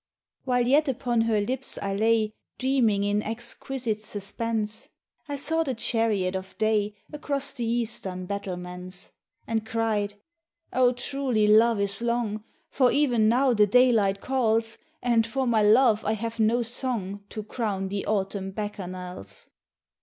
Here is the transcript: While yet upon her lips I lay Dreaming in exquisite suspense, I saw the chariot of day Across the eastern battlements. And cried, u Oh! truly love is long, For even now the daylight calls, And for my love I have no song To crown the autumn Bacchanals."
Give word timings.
While 0.45 0.65
yet 0.67 0.87
upon 0.87 1.21
her 1.21 1.39
lips 1.39 1.77
I 1.79 1.93
lay 1.93 2.33
Dreaming 2.57 3.03
in 3.03 3.21
exquisite 3.21 4.01
suspense, 4.03 4.89
I 5.29 5.35
saw 5.35 5.61
the 5.61 5.75
chariot 5.75 6.35
of 6.35 6.57
day 6.57 6.95
Across 7.13 7.51
the 7.53 7.65
eastern 7.67 8.25
battlements. 8.25 9.11
And 9.45 9.63
cried, 9.63 10.13
u 10.13 10.17
Oh! 10.73 10.91
truly 10.93 11.45
love 11.45 11.79
is 11.79 12.01
long, 12.01 12.43
For 12.71 12.91
even 12.91 13.29
now 13.29 13.53
the 13.53 13.67
daylight 13.67 14.21
calls, 14.21 14.79
And 15.03 15.27
for 15.27 15.45
my 15.45 15.61
love 15.61 16.03
I 16.03 16.13
have 16.13 16.39
no 16.39 16.63
song 16.63 17.23
To 17.29 17.43
crown 17.43 17.89
the 17.89 18.07
autumn 18.07 18.49
Bacchanals." 18.51 19.49